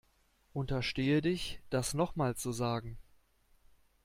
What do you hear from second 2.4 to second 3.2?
sagen!